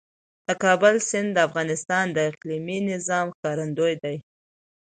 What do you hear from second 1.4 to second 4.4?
افغانستان د اقلیمي نظام ښکارندوی دی.